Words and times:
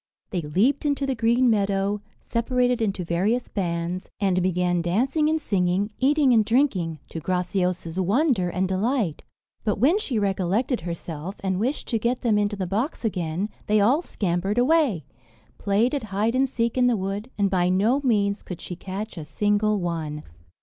They 0.31 0.41
leaped 0.41 0.83
into 0.83 1.05
the 1.05 1.13
green 1.13 1.47
meadow, 1.47 2.01
separated 2.21 2.81
into 2.81 3.05
various 3.05 3.47
bands, 3.49 4.09
and 4.19 4.41
began 4.41 4.81
dancing 4.81 5.29
and 5.29 5.39
singing, 5.39 5.91
eating 5.99 6.33
and 6.33 6.43
drinking, 6.43 6.97
to 7.09 7.19
Graciosa's 7.19 7.99
wonder 7.99 8.49
and 8.49 8.67
delight. 8.67 9.21
But 9.63 9.77
when 9.77 9.99
she 9.99 10.17
recollected 10.17 10.81
herself, 10.81 11.35
and 11.41 11.59
wished 11.59 11.87
to 11.89 11.99
get 11.99 12.21
them 12.21 12.39
into 12.39 12.55
the 12.55 12.65
box 12.65 13.05
again, 13.05 13.47
they 13.67 13.79
all 13.79 14.01
scampered 14.01 14.57
away, 14.57 15.05
played 15.59 15.93
at 15.93 16.05
hide 16.05 16.33
and 16.33 16.49
seek 16.49 16.79
in 16.79 16.87
the 16.87 16.97
wood, 16.97 17.29
and 17.37 17.51
by 17.51 17.69
no 17.69 18.01
means 18.03 18.41
could 18.41 18.59
she 18.59 18.75
catch 18.75 19.19
a 19.19 19.23
single 19.25 19.79
one. 19.79 20.23